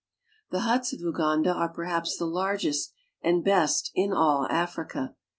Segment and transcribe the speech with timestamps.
[0.49, 5.13] The huts of Uganda are perhaps the largest and best in all Africa.